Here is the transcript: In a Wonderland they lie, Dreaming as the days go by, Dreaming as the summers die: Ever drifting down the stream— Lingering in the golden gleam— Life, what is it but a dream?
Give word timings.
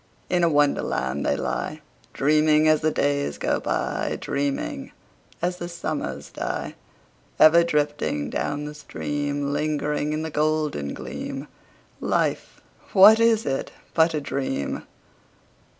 In 0.31 0.43
a 0.43 0.49
Wonderland 0.49 1.23
they 1.23 1.35
lie, 1.37 1.81
Dreaming 2.11 2.67
as 2.67 2.81
the 2.81 2.89
days 2.89 3.37
go 3.37 3.59
by, 3.59 4.17
Dreaming 4.19 4.93
as 5.43 5.57
the 5.57 5.69
summers 5.69 6.31
die: 6.31 6.73
Ever 7.39 7.63
drifting 7.63 8.31
down 8.31 8.65
the 8.65 8.73
stream— 8.73 9.53
Lingering 9.53 10.11
in 10.11 10.23
the 10.23 10.31
golden 10.31 10.95
gleam— 10.95 11.47
Life, 11.99 12.61
what 12.93 13.19
is 13.19 13.45
it 13.45 13.71
but 13.93 14.15
a 14.15 14.21
dream? 14.21 14.87